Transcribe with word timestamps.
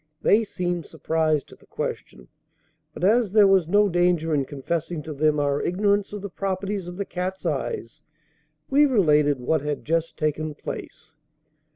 They 0.23 0.43
seemed 0.43 0.87
surprised 0.87 1.51
at 1.51 1.59
the 1.59 1.67
question, 1.67 2.27
but 2.91 3.03
as 3.03 3.33
there 3.33 3.45
was 3.47 3.67
no 3.67 3.87
danger 3.87 4.33
in 4.33 4.45
confessing 4.45 5.03
to 5.03 5.13
them 5.13 5.39
our 5.39 5.61
ignorance 5.61 6.11
of 6.11 6.23
the 6.23 6.29
properties 6.31 6.87
of 6.87 6.97
the 6.97 7.05
cat's 7.05 7.45
eyes, 7.45 8.01
we 8.67 8.87
related 8.87 9.39
what 9.39 9.61
had 9.61 9.85
just 9.85 10.17
taken 10.17 10.55
place. 10.55 11.17